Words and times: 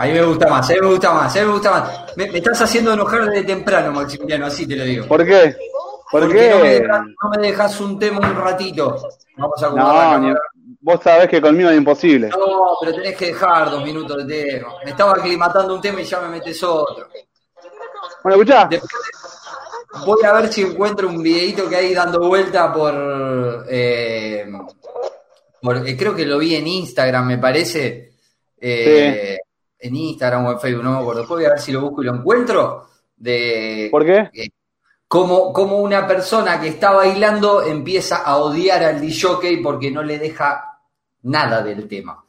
A 0.00 0.06
mí 0.06 0.12
me 0.12 0.22
gusta 0.22 0.46
más, 0.48 0.70
a 0.70 0.72
mí 0.74 0.80
me 0.80 0.86
gusta 0.86 1.12
más, 1.12 1.34
a 1.36 1.40
mí 1.40 1.46
me 1.46 1.52
gusta 1.52 1.70
más. 1.72 2.16
Me, 2.16 2.30
me 2.30 2.38
estás 2.38 2.60
haciendo 2.62 2.92
enojar 2.92 3.24
desde 3.28 3.44
temprano, 3.44 3.90
Maximiliano, 3.92 4.46
así 4.46 4.66
te 4.66 4.76
lo 4.76 4.84
digo. 4.84 5.06
¿Por 5.06 5.24
qué? 5.26 5.56
¿Por 6.10 6.22
Porque 6.22 6.36
qué? 6.36 6.50
no 6.50 6.58
me, 6.60 6.68
dejas, 6.80 7.00
no 7.22 7.30
me 7.30 7.38
dejas 7.48 7.80
un 7.80 7.98
tema 7.98 8.20
un 8.20 8.36
ratito. 8.36 8.96
Vamos 9.36 9.62
a 9.62 9.66
No, 9.70 9.76
acomodar 9.76 10.20
ni- 10.20 10.34
vos 10.80 11.00
sabés 11.02 11.28
que 11.28 11.40
conmigo 11.42 11.68
es 11.70 11.76
imposible. 11.76 12.28
No, 12.28 12.76
pero 12.80 12.92
tenés 12.94 13.16
que 13.16 13.26
dejar 13.26 13.70
dos 13.72 13.82
minutos 13.84 14.24
de 14.26 14.44
tema. 14.44 14.68
Me 14.84 14.90
estaba 14.92 15.12
aclimatando 15.12 15.74
un 15.74 15.80
tema 15.80 16.00
y 16.00 16.04
ya 16.04 16.20
me 16.20 16.28
metes 16.28 16.62
otro. 16.62 17.08
Bueno, 18.22 18.40
escuchá. 18.40 18.68
Después 18.70 18.90
voy 20.06 20.24
a 20.24 20.32
ver 20.32 20.52
si 20.52 20.62
encuentro 20.62 21.08
un 21.08 21.20
videito 21.22 21.68
que 21.68 21.76
hay 21.76 21.92
dando 21.92 22.20
vuelta 22.20 22.72
por, 22.72 23.66
eh, 23.68 24.46
por- 25.60 25.86
eh, 25.88 25.96
creo 25.96 26.14
que 26.14 26.24
lo 26.24 26.38
vi 26.38 26.54
en 26.54 26.66
Instagram, 26.68 27.26
me 27.26 27.38
parece. 27.38 28.12
Eh, 28.60 29.38
En 29.78 29.94
Instagram 29.94 30.46
o 30.46 30.52
en 30.52 30.60
Facebook, 30.60 30.84
no 30.84 30.92
me 30.92 30.98
acuerdo. 30.98 31.20
Después 31.20 31.38
voy 31.38 31.46
a 31.46 31.50
ver 31.50 31.60
si 31.60 31.72
lo 31.72 31.80
busco 31.82 32.02
y 32.02 32.06
lo 32.06 32.14
encuentro. 32.14 32.88
De 33.16 33.88
¿Por 33.90 34.04
qué? 34.04 34.30
cómo, 35.08 35.52
cómo 35.52 35.78
una 35.78 36.06
persona 36.06 36.60
que 36.60 36.68
está 36.68 36.92
bailando 36.92 37.62
empieza 37.62 38.18
a 38.18 38.36
odiar 38.36 38.84
al 38.84 39.00
DJ 39.00 39.60
porque 39.62 39.90
no 39.90 40.02
le 40.02 40.18
deja 40.18 40.80
nada 41.22 41.62
del 41.62 41.88
tema. 41.88 42.24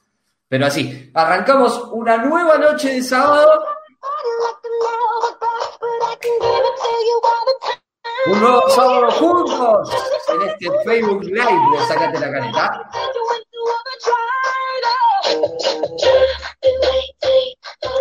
Pero 0.47 0.65
así, 0.65 1.11
arrancamos 1.13 1.89
una 1.91 2.17
nueva 2.17 2.57
noche 2.57 2.95
de 2.95 3.03
sábado. 3.03 3.63
Un 8.25 8.41
nuevo 8.41 8.69
sábado 8.69 9.11
juntos 9.11 9.91
en 10.33 10.41
este 10.49 10.71
Facebook 10.83 11.23
Live 11.23 11.43
de 11.71 11.87
Sácate 11.87 12.19
la 12.19 12.31
Caneta. 12.31 12.89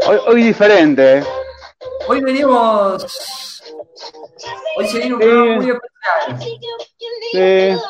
Hoy, 0.08 0.18
hoy 0.26 0.42
diferente. 0.44 1.22
Hoy 2.06 2.20
venimos. 2.22 3.04
Hoy 4.76 4.86
se 4.88 4.98
viene 4.98 5.14
un 5.14 5.20
programa 5.20 5.56
muy 5.56 5.70
especial. 5.70 6.38
Sí. 7.32 7.82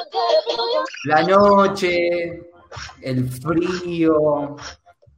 La 1.04 1.22
noche, 1.22 2.50
el 3.02 3.28
frío. 3.28 4.56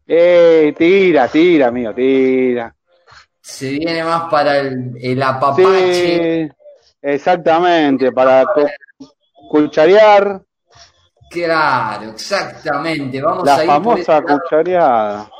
Eh, 0.06 0.74
tira, 0.76 1.28
tira, 1.28 1.68
amigo, 1.68 1.94
tira. 1.94 2.74
Se 3.40 3.70
viene 3.70 4.04
más 4.04 4.30
para 4.30 4.58
el, 4.58 4.92
el 5.00 5.22
apapache. 5.22 6.48
Sí, 6.48 6.48
exactamente, 7.00 8.12
para 8.12 8.44
cucharear, 9.48 10.42
Claro, 11.30 12.10
exactamente. 12.10 13.22
Vamos 13.22 13.44
la 13.44 13.54
a 13.54 13.60
ir 13.60 13.66
por 13.66 13.74
famosa 13.76 14.00
ese 14.00 14.10
lado. 14.26 14.40
cuchareada. 14.42 15.30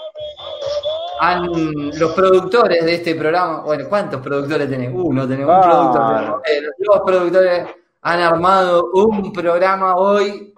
Han- 1.23 1.91
los 1.99 2.13
productores 2.15 2.85
de 2.85 2.95
este 2.95 3.15
programa, 3.15 3.61
bueno, 3.63 3.89
¿cuántos 3.89 4.21
productores 4.23 4.69
tenés? 4.71 4.91
Uno, 4.93 5.29
tenemos 5.29 5.55
un 5.55 5.71
productor. 5.71 6.43
Eh, 6.47 6.61
los 6.63 6.73
dos 6.79 7.03
productores 7.05 7.67
han 8.03 8.21
armado 8.21 8.91
un 8.95 9.31
programa 9.33 9.97
hoy 9.97 10.55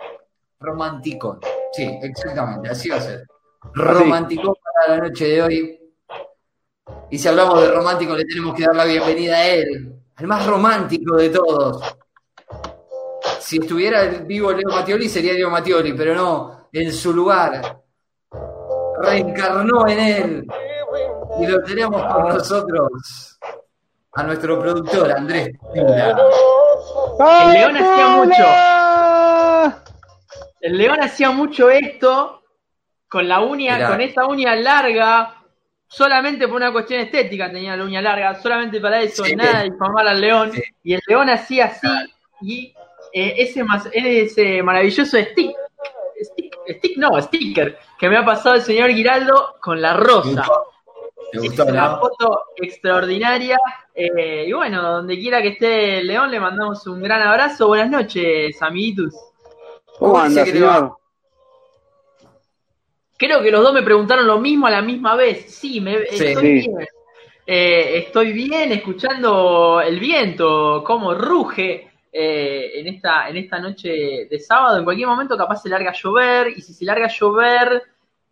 romántico. 0.60 1.38
Sí, 1.72 1.98
exactamente, 2.02 2.68
así 2.68 2.88
va 2.88 2.96
a 2.96 3.00
ser. 3.00 3.26
Romántico 3.74 4.56
para 4.62 4.96
la 4.96 5.08
noche 5.08 5.26
de 5.26 5.42
hoy. 5.42 5.78
Y 7.10 7.18
si 7.18 7.28
hablamos 7.28 7.60
de 7.60 7.70
romántico, 7.72 8.14
le 8.14 8.24
tenemos 8.24 8.54
que 8.54 8.64
dar 8.64 8.76
la 8.76 8.84
bienvenida 8.84 9.36
a 9.36 9.46
él, 9.48 9.92
al 10.16 10.26
más 10.26 10.46
romántico 10.46 11.16
de 11.16 11.30
todos. 11.30 11.82
Si 13.40 13.58
estuviera 13.58 14.04
vivo 14.04 14.52
Leo 14.52 14.70
Mattioli, 14.70 15.08
sería 15.08 15.32
Leo 15.32 15.50
Mattioli, 15.50 15.92
pero 15.92 16.14
no, 16.14 16.68
en 16.72 16.92
su 16.92 17.12
lugar. 17.12 17.81
Reencarnó 19.02 19.86
en 19.88 19.98
él. 20.00 20.46
Y 21.40 21.46
lo 21.46 21.62
tenemos 21.62 22.02
con 22.12 22.28
nosotros 22.28 23.38
a 24.14 24.22
nuestro 24.24 24.60
productor, 24.60 25.10
Andrés. 25.12 25.50
El 25.74 25.86
León 27.52 27.76
hacía 27.76 28.08
mucho. 28.08 28.44
El 30.60 30.78
León 30.78 31.02
hacía 31.02 31.30
mucho 31.30 31.70
esto 31.70 32.42
con 33.08 33.28
la 33.28 33.40
uña, 33.40 33.74
Mirá. 33.76 33.88
con 33.88 34.00
esa 34.00 34.26
uña 34.26 34.54
larga, 34.54 35.34
solamente 35.86 36.46
por 36.46 36.56
una 36.56 36.72
cuestión 36.72 37.00
estética 37.00 37.50
tenía 37.50 37.76
la 37.76 37.84
uña 37.84 38.00
larga, 38.00 38.40
solamente 38.40 38.80
para 38.80 39.02
eso, 39.02 39.24
Sí. 39.24 39.34
nada 39.36 39.58
de 39.62 39.70
difamar 39.70 40.06
al 40.08 40.20
León. 40.20 40.52
Sí. 40.52 40.62
Y 40.84 40.94
el 40.94 41.00
León 41.06 41.28
hacía 41.28 41.66
así, 41.66 41.88
y 42.40 42.74
eh, 43.12 43.34
ese, 43.38 43.64
ese 43.92 44.62
maravilloso 44.62 45.18
stick, 45.18 45.54
stick, 46.68 46.96
no, 46.98 47.20
sticker, 47.20 47.78
que 47.98 48.08
me 48.08 48.16
ha 48.16 48.24
pasado 48.24 48.54
el 48.56 48.62
señor 48.62 48.90
Giraldo 48.90 49.56
con 49.60 49.80
la 49.80 49.94
rosa. 49.94 50.46
¿Te 51.30 51.38
Es 51.38 51.44
gustó, 51.44 51.64
una 51.64 51.88
no? 51.88 51.98
foto 52.00 52.40
extraordinaria. 52.56 53.58
eh, 53.94 54.44
y 54.48 54.52
bueno, 54.52 54.82
donde 54.82 55.18
quiera 55.18 55.40
que 55.42 55.48
esté 55.48 56.02
León, 56.02 56.30
le 56.30 56.40
mandamos 56.40 56.86
un 56.86 57.02
gran 57.02 57.22
abrazo. 57.22 57.68
Buenas 57.68 57.90
noches, 57.90 58.60
amiguitos. 58.62 59.14
¿Cómo 59.98 60.12
¿Cómo 60.12 60.18
anda, 60.18 60.44
que 60.44 60.50
señor? 60.52 60.96
Creo 63.16 63.42
que 63.42 63.50
los 63.50 63.62
dos 63.62 63.72
me 63.72 63.82
preguntaron 63.82 64.26
lo 64.26 64.38
mismo 64.38 64.66
a 64.66 64.70
la 64.70 64.82
misma 64.82 65.14
vez. 65.14 65.54
Sí, 65.54 65.80
me, 65.80 66.06
Sí. 66.06 66.24
estoy 66.26 66.34
Sí. 66.62 66.68
bien. 66.68 66.88
Eh, 67.46 67.98
estoy 68.06 68.32
bien 68.32 68.72
escuchando 68.72 69.80
el 69.80 69.98
viento, 70.00 70.82
cómo 70.86 71.14
ruge 71.14 71.91
eh, 72.12 72.72
en, 72.74 72.86
esta, 72.88 73.28
en 73.28 73.36
esta 73.38 73.58
noche 73.58 74.26
de 74.30 74.38
sábado. 74.38 74.78
En 74.78 74.84
cualquier 74.84 75.08
momento 75.08 75.36
capaz 75.36 75.62
se 75.62 75.68
larga 75.68 75.90
a 75.90 75.94
llover 75.94 76.48
y 76.48 76.60
si 76.60 76.74
se 76.74 76.84
larga 76.84 77.06
a 77.06 77.10
llover 77.10 77.82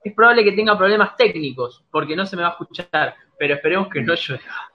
es 0.02 0.14
probable 0.14 0.44
que 0.44 0.52
tenga 0.52 0.76
problemas 0.78 1.16
técnicos 1.16 1.82
porque 1.90 2.14
no 2.14 2.24
se 2.26 2.36
me 2.36 2.42
va 2.42 2.48
a 2.48 2.52
escuchar. 2.52 3.14
Pero 3.38 3.54
esperemos 3.54 3.88
que 3.88 4.02
no 4.02 4.14
llueva. 4.14 4.70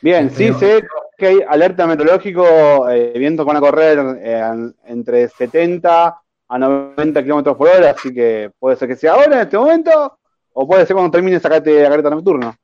Bien, 0.00 0.30
sí 0.30 0.52
sé 0.52 0.84
que 1.16 1.26
hay 1.26 1.40
alerta 1.48 1.84
meteorológico, 1.86 2.88
eh, 2.88 3.12
vientos 3.18 3.44
van 3.44 3.56
a 3.56 3.60
correr 3.60 3.98
eh, 4.22 4.38
en- 4.38 4.74
entre 4.86 5.26
70 5.28 6.16
a 6.50 6.58
90 6.58 7.22
kilómetros 7.24 7.56
por 7.56 7.68
hora, 7.68 7.90
así 7.90 8.14
que 8.14 8.52
puede 8.58 8.76
ser 8.76 8.86
que 8.88 8.94
sea 8.96 9.14
ahora, 9.14 9.34
en 9.34 9.40
este 9.42 9.58
momento, 9.58 10.18
o 10.52 10.66
puede 10.68 10.86
ser 10.86 10.94
cuando 10.94 11.10
termine 11.10 11.40
sacate 11.40 11.82
la 11.82 11.88
careta 11.90 12.10
nocturna. 12.10 12.56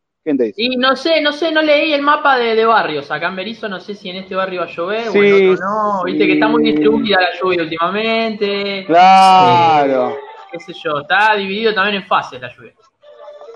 Y 0.57 0.77
no 0.77 0.97
sé, 0.97 1.21
no 1.21 1.33
sé, 1.33 1.53
no 1.53 1.61
leí 1.61 1.93
el 1.93 2.01
mapa 2.01 2.39
de, 2.39 2.55
de 2.55 2.65
barrios. 2.65 3.11
Acá 3.11 3.29
en 3.29 3.37
Berizo 3.37 3.69
no 3.69 3.79
sé 3.79 3.95
si 3.95 4.09
en 4.09 4.17
este 4.17 4.35
barrio 4.35 4.61
va 4.61 4.67
a 4.67 4.71
llover 4.71 5.09
Sí, 5.09 5.19
o 5.19 5.23
en 5.23 5.51
otro 5.53 5.67
no. 5.67 6.05
Viste 6.05 6.27
que 6.27 6.33
está 6.33 6.49
muy 6.49 6.63
distribuida 6.63 7.21
la 7.21 7.39
lluvia 7.39 7.63
últimamente. 7.63 8.85
Claro. 8.87 10.17
qué 10.51 10.61
sé 10.61 10.73
yo, 10.73 11.01
está 11.01 11.37
dividido 11.37 11.75
también 11.75 11.97
en 11.97 12.09
fases 12.09 12.41
la 12.41 12.55
lluvia. 12.55 12.73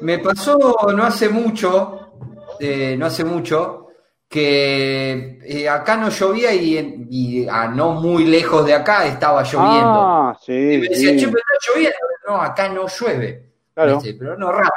Me 0.00 0.18
pasó 0.18 0.76
no 0.94 1.04
hace 1.04 1.28
mucho, 1.30 2.12
eh, 2.60 2.94
no 2.98 3.06
hace 3.06 3.24
mucho, 3.24 3.86
que 4.28 5.38
eh, 5.42 5.68
acá 5.68 5.96
no 5.96 6.10
llovía 6.10 6.52
y, 6.54 7.06
y 7.10 7.48
a 7.48 7.66
no 7.68 7.92
muy 7.92 8.24
lejos 8.26 8.66
de 8.66 8.74
acá 8.74 9.06
estaba 9.06 9.42
lloviendo. 9.42 10.00
Ah, 10.00 10.38
y 10.42 10.44
sí, 10.44 10.52
me 10.52 10.88
decía, 10.88 11.10
sí. 11.10 11.16
che, 11.16 11.26
pero 11.26 11.38
está 11.38 11.72
lloviendo. 11.72 11.98
No, 12.28 12.42
acá 12.42 12.68
no 12.68 12.86
llueve. 12.86 13.47
Claro. 13.78 14.00
¿Viste? 14.00 14.15
Pero 14.19 14.37
no 14.37 14.50
raro, 14.50 14.72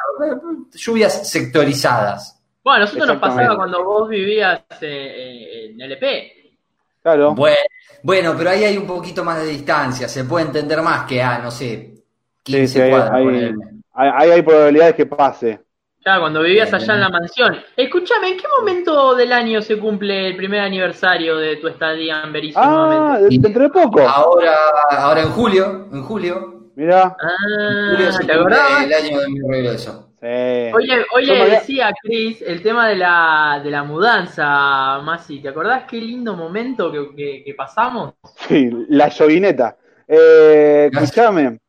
lluvias 0.74 1.28
sectorizadas. 1.28 2.40
Bueno, 2.64 2.78
a 2.78 2.80
nosotros 2.82 3.08
nos 3.08 3.18
pasaba 3.18 3.56
cuando 3.56 3.84
vos 3.84 4.08
vivías 4.08 4.62
eh, 4.82 5.72
en 5.74 5.82
LP. 5.82 6.54
Claro. 7.02 7.34
Bueno, 7.34 7.58
bueno, 8.04 8.36
pero 8.38 8.52
ahí 8.52 8.64
hay 8.64 8.78
un 8.78 8.86
poquito 8.86 9.24
más 9.24 9.42
de 9.42 9.48
distancia, 9.48 10.08
se 10.08 10.24
puede 10.26 10.46
entender 10.46 10.82
más 10.84 11.06
que 11.08 11.20
a, 11.20 11.40
no 11.40 11.50
sé, 11.50 11.96
15 12.44 12.68
Sí, 12.68 12.74
sí, 12.74 12.80
hay, 12.82 12.90
cuadras. 12.92 13.12
hay, 13.12 13.24
ponele. 13.24 13.56
hay- 13.94 14.30
hay 14.32 14.42
probabilidades 14.44 14.94
que 14.96 15.06
pase. 15.08 15.60
Ya, 16.06 16.20
cuando 16.20 16.42
vivías 16.44 16.70
Bien, 16.70 16.82
allá 16.84 16.94
en 16.96 17.00
la 17.02 17.10
mansión. 17.10 17.58
Escúchame, 17.76 18.30
¿en 18.30 18.38
qué 18.38 18.46
momento 18.60 19.16
del 19.16 19.32
año 19.34 19.62
se 19.64 19.80
cumple 19.80 20.28
el 20.28 20.36
primer 20.36 20.60
aniversario 20.60 21.38
de 21.38 21.58
tu 21.58 21.68
estadía 21.68 22.22
en 22.24 22.34
Berizo 22.34 22.60
Ah, 22.62 23.18
dentro 23.20 23.64
de 23.64 23.70
poco. 23.70 24.02
Ahora, 24.08 24.54
ahora 24.92 25.22
en 25.22 25.30
julio, 25.30 25.88
en 25.92 26.04
julio, 26.04 26.61
Mira. 26.76 27.16
Ah, 27.22 28.20
¿te 28.26 28.32
acordabas? 28.34 28.84
el 28.84 28.94
año 28.94 29.20
de 29.22 29.28
mi 29.30 29.40
regreso. 29.48 30.08
Sí. 30.20 30.28
Oye, 30.28 31.06
me 31.34 31.42
había- 31.42 31.60
decía 31.60 31.88
a 31.88 31.94
Chris 32.02 32.42
el 32.44 32.62
tema 32.62 32.88
de 32.90 32.96
la, 32.96 33.60
de 33.64 33.72
la 33.72 33.84
mudanza, 33.84 35.00
Masi. 35.04 35.40
¿Te 35.42 35.50
acordás 35.50 35.84
qué 35.90 35.98
lindo 35.98 36.36
momento 36.36 36.92
que, 36.92 37.16
que- 37.16 37.44
que 37.44 37.54
pasamos? 37.56 38.14
Sí, 38.48 38.70
la 38.90 39.10
llovineta. 39.10 39.78
Eh, 40.08 40.90
escuchame. 40.94 41.60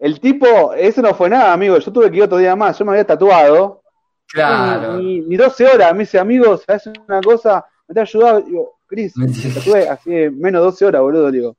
El 0.00 0.18
tipo, 0.18 0.72
eso 0.74 1.00
no 1.02 1.14
fue 1.14 1.30
nada, 1.30 1.52
amigo. 1.52 1.78
Yo 1.78 1.92
tuve 1.92 2.10
que 2.10 2.16
ir 2.16 2.22
otro 2.24 2.38
día 2.38 2.56
más. 2.56 2.76
Yo 2.78 2.84
me 2.84 2.90
había 2.92 3.06
tatuado. 3.06 3.82
Claro. 4.26 4.94
Ni, 4.94 5.20
ni 5.20 5.36
12 5.36 5.64
horas. 5.66 5.92
Me 5.92 6.00
dice, 6.00 6.18
amigo, 6.18 6.56
¿sabes 6.56 6.88
una 7.06 7.20
cosa? 7.20 7.64
¿Me 7.86 7.94
te 7.94 8.00
ha 8.00 8.02
ayudado? 8.02 8.40
Digo, 8.40 8.78
Cris, 8.86 9.16
me 9.16 9.26
tatué 9.54 9.88
así 9.88 10.10
menos 10.10 10.62
12 10.64 10.84
horas, 10.86 11.00
boludo. 11.02 11.30
Digo. 11.30 11.56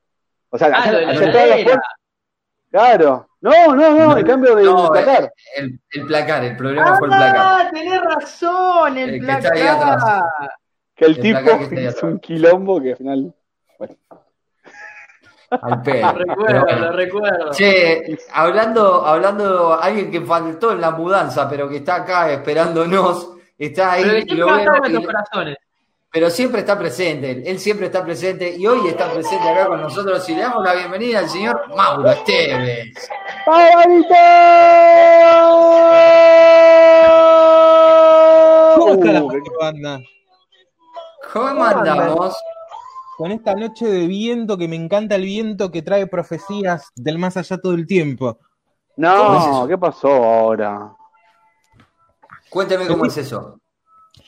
O 0.50 0.58
sea, 0.58 0.70
Ah, 0.76 0.92
de 0.92 1.06
la 1.06 1.82
Claro. 2.74 3.28
No, 3.42 3.76
no, 3.76 3.90
no, 3.92 4.18
el 4.18 4.26
cambio 4.26 4.56
de 4.56 4.64
No, 4.64 4.90
placar. 4.90 5.32
El, 5.58 5.80
el 5.92 6.06
placar, 6.08 6.44
el 6.44 6.58
problema 6.58 6.98
fue 6.98 7.08
el 7.08 7.14
placar. 7.14 7.36
Ah, 7.38 7.70
tenés 7.72 8.02
razón, 8.02 8.98
el, 8.98 9.10
El 9.12 9.20
que 9.20 9.26
placar. 9.28 9.44
está 9.44 9.54
ahí 9.54 9.68
atrás. 9.68 10.24
Que 10.96 11.06
el, 11.06 11.12
el 11.12 11.20
tipo 11.22 11.40
placar 11.40 11.58
que 11.60 11.64
está 11.66 11.76
ahí 11.76 11.82
hizo 11.86 11.98
atrás. 11.98 12.12
un 12.14 12.20
quilombo 12.20 12.82
que 12.82 12.92
al 12.92 12.98
final. 12.98 13.34
Bueno. 13.78 13.96
Al 15.52 15.82
pedo. 15.84 16.14
Lo 16.14 16.18
recuerdo, 16.26 16.62
bueno. 16.64 16.80
lo 16.80 16.92
recuerdo. 16.94 17.52
Che, 17.52 18.18
hablando, 18.34 19.06
hablando, 19.06 19.80
alguien 19.80 20.10
que 20.10 20.22
faltó 20.22 20.72
en 20.72 20.82
la 20.82 20.90
mudanza, 20.92 21.48
pero 21.48 21.70
que 21.70 21.78
está 21.78 21.96
acá 21.98 22.32
esperándonos, 22.32 23.34
está 23.56 23.92
ahí, 23.92 24.26
Pero 24.28 24.36
lo 24.40 24.48
va 24.48 24.54
a 24.56 24.80
veo 24.90 25.00
y- 25.00 25.06
corazones. 25.06 25.58
Pero 26.14 26.30
siempre 26.30 26.60
está 26.60 26.78
presente, 26.78 27.32
él, 27.32 27.44
él 27.44 27.60
siempre 27.60 27.88
está 27.88 28.06
presente 28.06 28.56
y 28.56 28.68
hoy 28.68 28.88
está 28.88 29.12
presente 29.12 29.50
acá 29.50 29.66
con 29.66 29.82
nosotros 29.82 30.30
y 30.30 30.36
le 30.36 30.42
damos 30.42 30.64
la 30.64 30.76
bienvenida 30.76 31.18
al 31.18 31.28
señor 31.28 31.76
Mauro 31.76 32.12
Esteves. 32.12 33.10
¿Cómo 38.76 38.94
está 38.94 39.12
la 39.12 39.24
Uh, 39.24 39.42
banda? 39.60 40.00
¿Cómo 41.34 41.64
andamos? 41.66 42.38
Con 43.18 43.32
esta 43.32 43.56
noche 43.56 43.88
de 43.88 44.06
viento 44.06 44.56
que 44.56 44.68
me 44.68 44.76
encanta 44.76 45.16
el 45.16 45.24
viento 45.24 45.72
que 45.72 45.82
trae 45.82 46.06
profecías 46.06 46.92
del 46.96 47.18
más 47.18 47.38
allá 47.38 47.58
todo 47.58 47.74
el 47.74 47.88
tiempo. 47.88 48.38
No, 48.98 49.66
¿qué 49.68 49.80
pasó 49.80 50.10
ahora? 50.10 50.94
Cuénteme 52.52 52.86
cómo 52.86 53.06
es 53.06 53.18
eso. 53.18 53.58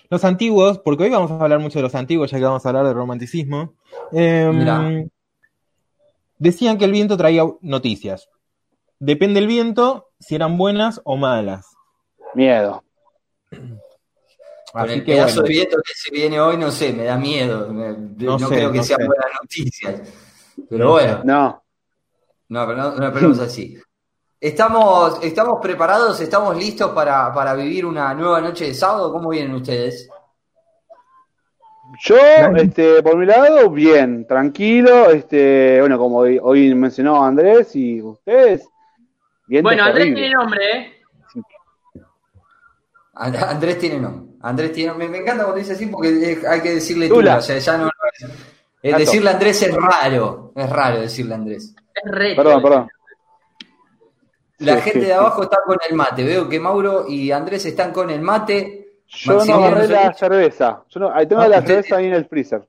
Los 0.10 0.24
antiguos, 0.24 0.80
porque 0.80 1.04
hoy 1.04 1.10
vamos 1.10 1.31
a 1.31 1.40
hablar 1.42 1.60
mucho 1.60 1.80
de 1.80 1.84
los 1.84 1.96
antiguos, 1.96 2.31
ya 2.31 2.38
que 2.38 2.44
vamos 2.44 2.66
a 2.66 2.69
hablar 2.69 2.86
de 2.86 2.94
romanticismo, 2.94 3.74
eh, 4.12 4.50
Mirá. 4.54 4.88
decían 6.38 6.78
que 6.78 6.86
el 6.86 6.92
viento 6.92 7.18
traía 7.18 7.44
noticias. 7.62 8.30
Depende 9.00 9.40
del 9.40 9.48
viento 9.48 10.10
si 10.19 10.36
eran 10.36 10.57
buenas 10.57 11.02
o 11.04 11.18
malas. 11.18 11.66
Miedo. 12.34 12.84
Con 13.50 14.81
Así 14.84 14.94
el 14.94 15.06
que 15.06 15.13
pedazo 15.13 15.36
bueno, 15.36 15.44
de 15.44 15.50
viento 15.50 15.78
que 15.78 15.94
se 15.96 16.12
viene 16.12 16.40
hoy, 16.40 16.58
no 16.58 16.69
sé, 16.69 16.92
me 16.94 17.04
da 17.06 17.18
miedo. 17.18 17.72
me- 17.74 17.94
no 17.98 18.38
No 18.38 18.48
sé, 18.50 18.56
creo 18.56 18.72
que 18.72 18.78
no 18.80 18.84
sean 18.84 19.00
sé. 19.01 19.08
buenas 19.08 19.25
noticias. 19.42 20.01
Pero 20.69 20.92
bueno, 20.92 21.22
No. 21.24 21.63
no, 22.50 22.68
pero 22.68 22.78
no, 22.78 22.96
no 22.96 23.42
así. 23.44 23.78
Estamos, 24.45 25.18
estamos 25.24 25.57
preparados, 25.59 26.21
estamos 26.21 26.56
listos 26.56 26.92
para, 26.92 27.33
para 27.33 27.56
vivir 27.56 27.83
una 27.83 28.13
nueva 28.13 28.39
noche 28.42 28.65
de 28.65 28.75
sábado. 28.75 29.12
¿Cómo 29.12 29.30
vienen 29.30 29.56
ustedes? 29.56 30.07
Yo, 32.03 32.15
este, 32.56 33.01
por 33.01 33.18
mi 33.18 33.25
lado, 33.25 33.71
bien, 33.71 34.27
tranquilo, 34.27 35.09
este, 35.09 35.77
bueno, 35.80 35.97
como 35.97 36.18
hoy, 36.18 36.39
hoy 36.39 36.75
mencionó 36.75 37.25
Andrés 37.25 37.75
y 37.75 38.00
ustedes, 38.03 38.69
bien 39.47 39.63
Bueno, 39.63 39.83
Andrés 39.83 40.13
tiene 40.13 40.30
nombre, 40.30 40.59
¿eh? 40.77 40.94
And- 43.15 43.36
Andrés 43.38 43.80
tiene 43.80 44.00
nombre. 44.00 44.36
Andrés 44.41 44.74
tiene 44.74 44.94
me, 44.94 45.07
me 45.07 45.18
encanta 45.19 45.44
cuando 45.45 45.59
dice 45.59 45.74
así 45.74 45.88
porque 45.88 46.39
hay 46.48 46.62
que 46.62 46.75
decirle 46.75 47.07
Tula. 47.07 47.19
Tula. 47.19 47.38
O 47.38 47.41
sea, 47.41 47.57
ya 47.57 47.77
no, 47.80 47.88
es- 47.88 48.30
eh, 48.83 48.94
decirle 48.95 49.31
Andrés 49.31 49.59
es 49.63 49.74
raro. 49.75 50.51
Es 50.56 50.69
raro 50.69 51.01
decirle 51.01 51.33
Andrés. 51.33 51.74
Es 51.95 52.12
re. 52.12 52.36
Perdón, 52.36 52.62
perdón. 52.62 52.88
La 54.60 54.78
gente 54.81 55.00
de 55.02 55.13
abajo 55.13 55.44
está 55.44 55.57
con 55.66 55.78
el 55.90 55.96
mate. 55.96 56.24
Veo 56.24 56.48
que 56.48 56.60
Mauro 56.60 57.06
y 57.10 57.31
Andrés 57.31 57.66
están 57.66 57.92
con 57.92 58.10
el 58.10 58.22
mate. 58.22 59.00
Yo 59.07 59.34
no 59.34 59.38
Maximiliano 59.40 59.75
agarré 59.75 59.88
la 59.88 60.13
cerveza. 60.13 60.84
Yo 60.90 61.00
no, 61.00 61.28
tengo 61.28 61.42
Ah, 61.42 61.48
la 61.48 61.62
cerveza 61.62 61.98
ahí 61.98 62.06
en 62.07 62.13
el 62.13 62.25
freezer. 62.25 62.68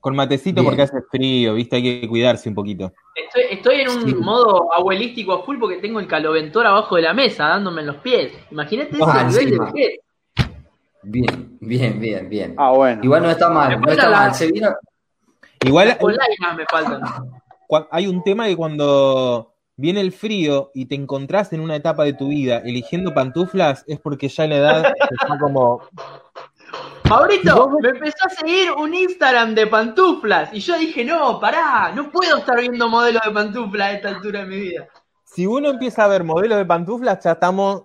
con 0.00 0.16
matecito 0.16 0.62
Bien. 0.62 0.64
porque 0.64 0.82
hace 0.82 1.00
frío, 1.10 1.54
¿viste? 1.54 1.76
Hay 1.76 1.82
que 2.00 2.08
cuidarse 2.08 2.48
un 2.48 2.56
poquito. 2.56 2.92
Estoy, 3.14 3.42
estoy 3.50 3.80
en 3.82 3.88
un 3.88 4.08
Sí. 4.08 4.14
modo 4.16 4.72
abuelístico 4.72 5.32
a 5.32 5.44
full 5.44 5.58
porque 5.60 5.76
tengo 5.76 6.00
el 6.00 6.08
caloventor 6.08 6.66
abajo 6.66 6.96
de 6.96 7.02
la 7.02 7.14
mesa 7.14 7.44
dándome 7.46 7.82
en 7.82 7.86
los 7.86 7.96
pies. 7.98 8.32
Imagínate 8.50 8.96
ese 8.96 9.04
Ah, 9.06 9.22
nivel 9.22 9.42
encima. 9.46 9.66
de 9.66 9.72
pies. 9.72 10.00
Bien, 11.04 11.56
bien, 11.60 12.00
bien, 12.00 12.28
bien. 12.28 12.54
Ah, 12.56 12.72
bueno. 12.72 13.00
Igual 13.04 13.22
no 13.22 13.30
está 13.30 13.48
mal, 13.48 13.78
Me 13.78 13.86
no 13.86 13.92
está 13.92 14.08
la- 14.10 14.16
mal. 14.18 14.34
Se 14.34 14.50
vino, 14.50 14.74
Igual 15.64 15.88
Las 15.88 15.98
me 16.56 16.64
faltan. 16.68 17.02
hay 17.92 18.06
un 18.08 18.24
tema 18.24 18.46
que 18.48 18.56
cuando 18.56 19.51
viene 19.76 20.00
el 20.00 20.12
frío 20.12 20.70
y 20.74 20.86
te 20.86 20.94
encontrás 20.94 21.52
en 21.52 21.60
una 21.60 21.76
etapa 21.76 22.04
de 22.04 22.12
tu 22.12 22.28
vida 22.28 22.58
eligiendo 22.64 23.14
pantuflas 23.14 23.84
es 23.86 23.98
porque 23.98 24.28
ya 24.28 24.46
la 24.46 24.56
edad 24.56 24.92
está 25.10 25.38
como 25.38 25.82
Maurito, 27.08 27.70
me 27.82 27.90
empezó 27.90 28.26
a 28.26 28.30
seguir 28.30 28.70
un 28.72 28.94
Instagram 28.94 29.54
de 29.54 29.66
pantuflas 29.66 30.48
y 30.54 30.60
yo 30.60 30.78
dije, 30.78 31.04
no, 31.04 31.38
pará, 31.38 31.92
no 31.94 32.10
puedo 32.10 32.38
estar 32.38 32.58
viendo 32.58 32.88
modelos 32.88 33.22
de 33.26 33.30
pantuflas 33.32 33.88
a 33.88 33.92
esta 33.92 34.08
altura 34.08 34.40
de 34.40 34.46
mi 34.46 34.56
vida. 34.60 34.88
si 35.24 35.46
uno 35.46 35.68
empieza 35.70 36.04
a 36.04 36.08
ver 36.08 36.24
modelos 36.24 36.58
de 36.58 36.64
pantuflas 36.64 37.22
ya 37.22 37.32
estamos 37.32 37.82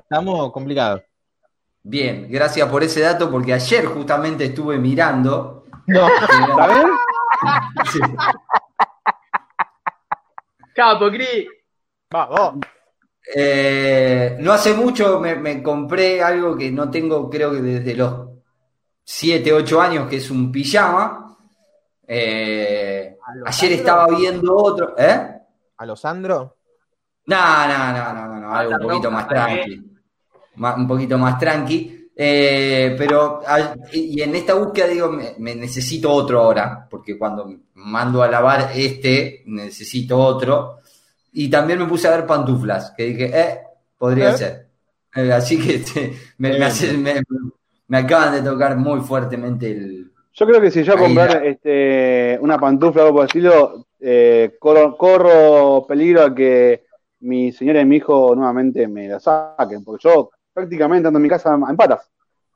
estamos 0.00 0.52
complicados. 0.52 1.02
bien, 1.82 2.26
gracias 2.30 2.68
por 2.68 2.82
ese 2.82 3.00
dato 3.00 3.30
porque 3.30 3.52
ayer 3.54 3.86
justamente 3.86 4.44
estuve 4.46 4.78
mirando. 4.78 5.64
¿Está 5.86 6.66
bien? 6.68 6.86
Sí. 7.92 8.00
Capo, 10.78 11.10
Cris. 11.10 11.44
Vamos. 12.08 12.64
Eh, 13.34 14.36
no 14.38 14.52
hace 14.52 14.74
mucho 14.74 15.18
me, 15.18 15.34
me 15.34 15.60
compré 15.60 16.22
algo 16.22 16.56
que 16.56 16.70
no 16.70 16.88
tengo, 16.88 17.28
creo 17.28 17.50
que 17.50 17.60
desde 17.60 17.96
los 17.96 18.28
7, 19.02 19.52
8 19.52 19.80
años, 19.80 20.08
que 20.08 20.18
es 20.18 20.30
un 20.30 20.52
pijama. 20.52 21.36
Eh, 22.06 23.18
ayer 23.44 23.72
estaba 23.72 24.06
viendo 24.06 24.54
otro. 24.54 24.94
¿Eh? 24.96 25.28
¿A 25.78 25.84
los 25.84 26.00
Sandro? 26.00 26.58
No, 27.26 27.66
no, 27.66 27.92
no, 27.92 28.14
no, 28.14 28.28
no, 28.28 28.40
no, 28.40 28.54
algo 28.54 28.76
un 28.76 28.82
poquito 28.82 29.10
más 29.10 29.26
tranqui. 29.26 29.82
Un 30.58 30.86
poquito 30.86 31.18
más 31.18 31.38
tranqui. 31.40 31.97
Eh, 32.20 32.96
pero, 32.98 33.42
a- 33.46 33.76
y 33.92 34.20
en 34.20 34.34
esta 34.34 34.54
búsqueda 34.54 34.88
digo, 34.88 35.08
me, 35.12 35.34
me 35.38 35.54
necesito 35.54 36.10
otro 36.12 36.40
ahora, 36.40 36.86
porque 36.90 37.16
cuando 37.16 37.48
mando 37.74 38.22
a 38.22 38.28
lavar 38.28 38.72
este, 38.74 39.42
necesito 39.46 40.18
otro. 40.18 40.78
Y 41.32 41.48
también 41.48 41.78
me 41.78 41.86
puse 41.86 42.08
a 42.08 42.16
ver 42.16 42.26
pantuflas, 42.26 42.92
que 42.96 43.04
dije, 43.04 43.30
eh, 43.40 43.58
podría 43.96 44.30
¿Eh? 44.30 44.38
ser. 44.38 44.66
Eh, 45.14 45.32
así 45.32 45.58
que 45.60 45.76
este, 45.76 46.12
me, 46.38 46.48
me 46.50 46.56
Bien. 46.56 46.62
hace- 46.64 46.92
me- 46.98 47.22
me 47.86 47.98
acaban 47.98 48.34
de 48.34 48.42
tocar 48.42 48.76
muy 48.76 49.00
fuertemente 49.00 49.70
el... 49.70 50.10
Yo 50.34 50.46
creo 50.46 50.60
que 50.60 50.70
si 50.70 50.82
yo 50.84 50.96
comprar 50.96 51.44
este, 51.44 52.38
una 52.40 52.58
pantufla 52.58 53.02
o 53.02 53.06
algo 53.06 53.18
por 53.18 53.26
estilo, 53.26 53.86
eh, 54.00 54.56
corro, 54.60 54.96
corro 54.96 55.84
peligro 55.86 56.22
a 56.22 56.34
que 56.34 56.84
mi 57.20 57.50
señora 57.52 57.80
y 57.80 57.84
mi 57.84 57.96
hijo 57.96 58.34
nuevamente 58.36 58.86
me 58.86 59.08
la 59.08 59.18
saquen, 59.18 59.82
porque 59.84 60.04
yo 60.08 60.30
prácticamente 60.58 61.08
ando 61.08 61.18
en 61.18 61.22
mi 61.22 61.28
casa 61.28 61.54
en 61.54 61.76
patas. 61.76 62.10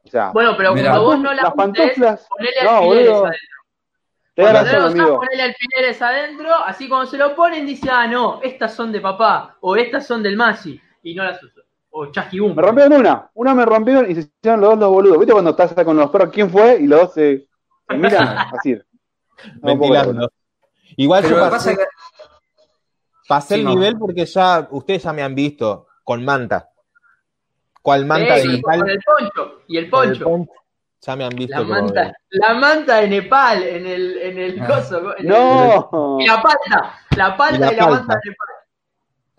O 0.05 0.09
sea, 0.09 0.31
Bueno, 0.33 0.55
pero 0.57 0.75
Mirá. 0.75 0.91
cuando 0.91 1.05
vos 1.07 1.19
no 1.21 1.33
la 1.33 1.43
las 1.43 1.45
uses, 1.45 1.57
pantuflas. 1.57 2.27
ponele 2.29 2.53
No, 2.65 2.71
alfileres 2.71 3.07
boludo. 3.09 3.27
adentro. 3.27 3.49
Cuando 4.35 4.53
no 4.53 4.65
razón, 4.65 4.81
lo 4.83 4.87
usás, 4.89 5.01
amigo. 5.01 5.17
ponele 5.21 5.43
alfileres 5.43 6.03
adentro, 6.03 6.55
así 6.55 6.89
cuando 6.89 7.11
se 7.11 7.19
lo 7.19 7.37
ponen 7.37 7.67
dice, 7.67 7.89
ah, 7.91 8.07
no, 8.07 8.41
estas 8.43 8.75
son 8.75 8.91
de 8.93 9.01
papá, 9.01 9.57
o 9.61 9.77
estas 9.77 10.07
son 10.07 10.23
del 10.23 10.37
Masi, 10.37 10.81
y 11.03 11.15
no 11.15 11.23
las 11.25 11.43
uso. 11.43 11.61
O 11.91 12.07
Chasqui 12.11 12.41
Boom. 12.41 12.57
Me 12.57 12.63
rompieron 12.63 12.95
una, 12.95 13.31
una 13.35 13.55
me 13.55 13.67
rompieron 13.67 14.11
y 14.11 14.15
se 14.15 14.21
hicieron 14.23 14.61
los 14.63 14.71
dos 14.71 14.79
los 14.81 14.89
boludos. 14.91 15.19
¿Viste 15.19 15.33
cuando 15.35 15.51
estás 15.51 15.75
con 15.85 15.97
los 15.97 16.11
perros 16.11 16.31
quién 16.33 16.49
fue? 16.51 16.77
Y 16.81 16.87
los 16.87 17.01
dos 17.03 17.13
se, 17.15 17.47
se 17.89 17.97
miran 17.99 18.39
así. 18.59 18.75
No 19.61 19.77
ventilando. 19.77 20.33
Igual 20.97 21.23
Pero 21.23 21.35
yo 21.37 21.39
lo 21.41 21.45
que 21.45 21.51
pasé, 21.51 21.71
pasa 21.71 21.83
es 21.83 21.89
que... 21.89 23.29
pasé 23.29 23.55
Sí, 23.55 23.61
el 23.61 23.65
no. 23.67 23.71
nivel 23.75 23.99
porque 23.99 24.25
ya 24.25 24.67
ustedes 24.71 25.03
ya 25.03 25.13
me 25.13 25.23
han 25.23 25.35
visto 25.35 25.87
con 26.03 26.25
manta. 26.25 26.71
¿Cuál 27.83 28.07
manta 28.07 28.37
Sí, 28.39 28.49
de 28.49 28.55
Nepal? 28.57 28.79
con 28.81 28.89
el 28.91 29.01
poncho, 29.03 29.61
y 29.69 29.77
el 29.77 29.91
Con 29.91 30.09
el 30.09 30.19
poncho. 30.23 30.53
Ya 31.05 31.17
me 31.17 31.25
han 31.25 31.31
visto 31.35 31.53
La 31.57 31.59
como- 31.63 31.75
manta, 31.75 32.13
la 32.31 32.55
manta 32.55 32.97
de 33.01 33.09
Nepal 33.09 33.63
en 33.65 33.87
el, 33.87 34.19
en 34.19 34.39
el 34.39 34.61
Ah. 34.63 34.67
coso. 34.69 35.17
en 35.19 35.27
el- 35.27 35.29
No, 35.29 36.17
y 36.21 36.27
la 36.27 36.41
palta, 36.41 36.95
la 37.17 37.37
palta 37.37 37.71
Y 37.71 37.75
y 37.75 37.77
la 37.77 37.87
manta 37.89 38.15
de 38.15 38.31
Nepal. 38.31 38.49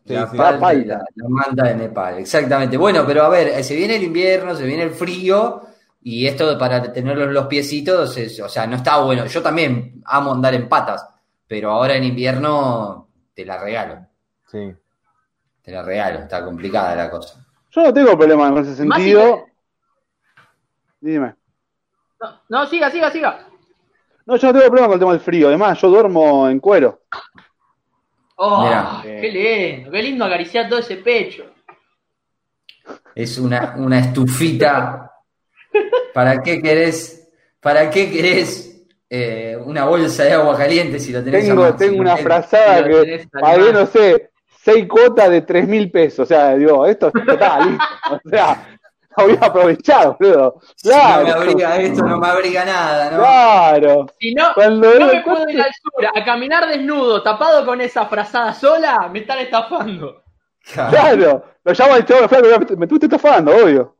Sí, 0.05 0.13
la, 0.13 0.27
sí. 0.27 0.37
palta 0.59 1.05
La 1.15 1.29
manta 1.29 1.63
de 1.63 1.75
Nepal, 1.75 2.17
exactamente. 2.17 2.75
Bueno, 2.75 3.05
pero 3.07 3.23
a 3.23 3.29
ver, 3.29 3.47
eh, 3.47 3.63
se 3.63 3.75
viene 3.75 3.95
el 3.95 4.03
invierno, 4.03 4.53
se 4.55 4.65
viene 4.65 4.83
el 4.83 4.91
frío, 4.91 5.61
y 6.01 6.27
esto 6.27 6.57
para 6.59 6.91
tenerlos 6.91 7.29
los 7.29 7.45
piecitos, 7.47 8.17
es- 8.17 8.37
o 8.41 8.49
sea, 8.49 8.67
no 8.67 8.75
está 8.75 8.97
bueno. 8.99 9.25
Yo 9.25 9.41
también 9.41 10.01
amo 10.05 10.33
andar 10.33 10.53
en 10.55 10.67
patas, 10.67 11.07
pero 11.47 11.71
ahora 11.71 11.95
en 11.95 12.03
invierno 12.03 13.07
te 13.33 13.45
la 13.45 13.57
regalo, 13.57 14.05
Sí. 14.51 14.75
te 15.61 15.71
la 15.71 15.81
regalo, 15.81 16.19
está 16.19 16.43
complicada 16.43 16.93
la 16.93 17.09
cosa. 17.09 17.39
Yo 17.75 17.83
no 17.83 17.93
tengo 17.93 18.17
problema 18.17 18.47
en 18.49 18.57
ese 18.57 18.75
sentido. 18.75 19.45
Dime. 20.99 21.35
No, 22.21 22.41
no, 22.49 22.65
siga, 22.67 22.89
siga, 22.91 23.11
siga. 23.11 23.47
No, 24.25 24.37
yo 24.37 24.47
no 24.47 24.53
tengo 24.53 24.65
problema 24.67 24.87
con 24.87 24.93
el 24.93 24.99
tema 24.99 25.11
del 25.13 25.21
frío. 25.21 25.47
Además, 25.47 25.81
yo 25.81 25.89
duermo 25.89 26.47
en 26.47 26.59
cuero. 26.59 27.01
Oh, 28.35 28.63
Mirá. 28.63 29.01
qué 29.03 29.29
lindo, 29.31 29.91
qué 29.91 30.01
lindo 30.01 30.25
acariciar 30.25 30.69
todo 30.69 30.79
ese 30.79 30.97
pecho. 30.97 31.45
Es 33.15 33.37
una, 33.37 33.75
una 33.77 33.99
estufita. 33.99 35.11
¿Para 36.13 36.41
qué 36.41 36.61
querés? 36.61 37.29
¿Para 37.59 37.89
qué 37.89 38.11
querés 38.11 38.85
eh, 39.09 39.57
una 39.63 39.85
bolsa 39.85 40.23
de 40.23 40.33
agua 40.33 40.57
caliente 40.57 40.99
si 40.99 41.11
lo 41.11 41.23
tenés 41.23 41.45
a 41.45 41.47
Tengo, 41.49 41.61
mano? 41.61 41.75
tengo 41.75 42.01
una 42.01 42.17
frazada 42.17 42.83
que 42.87 43.27
pagué, 43.31 43.65
mano. 43.65 43.79
no 43.81 43.85
sé, 43.87 44.31
seis 44.63 44.87
cuotas 44.87 45.29
de 45.29 45.41
tres 45.41 45.67
mil 45.67 45.91
pesos. 45.91 46.19
O 46.19 46.25
sea, 46.25 46.55
digo, 46.55 46.85
esto 46.85 47.11
está 47.27 47.59
listo. 47.65 47.83
O 48.25 48.29
sea, 48.29 48.67
voy 49.17 49.37
a 49.39 49.45
aprovechar, 49.45 50.15
boludo. 50.19 50.59
Si 50.75 50.89
no 50.89 50.95
Claro. 50.95 51.23
me 51.25 51.31
abriga 51.31 51.77
esto, 51.77 52.03
no 52.03 52.17
me 52.17 52.27
abriga 52.27 52.65
nada, 52.65 53.11
¿no? 53.11 53.17
Claro. 53.19 54.05
Si 54.19 54.33
no, 54.33 54.53
Cuando 54.55 54.99
no 54.99 55.05
me 55.07 55.11
el 55.17 55.23
puedo 55.23 55.49
ir 55.49 55.61
al 55.61 55.71
sur 55.73 56.05
a 56.15 56.23
caminar 56.25 56.67
desnudo, 56.67 57.21
tapado 57.21 57.65
con 57.65 57.79
esa 57.81 58.05
frazada 58.07 58.53
sola, 58.53 59.09
me 59.11 59.19
están 59.19 59.39
estafando. 59.39 60.23
Claro. 60.73 61.43
Lo 61.63 61.73
llamo 61.73 61.93
al 61.93 62.05
chavo, 62.05 62.27
flaco, 62.27 62.47
me, 62.47 62.75
me 62.77 62.85
estuviste 62.85 63.05
estafando, 63.05 63.55
obvio. 63.55 63.95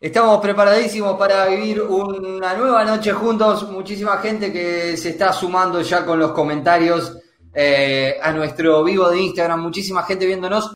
Estamos 0.00 0.40
preparadísimos 0.40 1.16
para 1.18 1.46
vivir 1.46 1.82
una 1.82 2.54
nueva 2.54 2.84
noche 2.84 3.12
juntos. 3.12 3.68
Muchísima 3.70 4.16
gente 4.18 4.50
que 4.52 4.96
se 4.96 5.10
está 5.10 5.32
sumando 5.32 5.82
ya 5.82 6.06
con 6.06 6.18
los 6.18 6.32
comentarios 6.32 7.18
eh, 7.54 8.18
a 8.22 8.32
nuestro 8.32 8.84
vivo 8.84 9.08
de 9.08 9.20
Instagram. 9.20 9.60
Muchísima 9.60 10.02
gente 10.02 10.26
viéndonos. 10.26 10.68